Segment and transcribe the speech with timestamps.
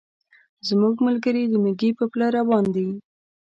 [0.67, 2.89] زموږ ملګري د مېږي په پله روان دي.